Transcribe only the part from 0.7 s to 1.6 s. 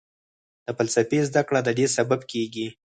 فلسفې زده کړه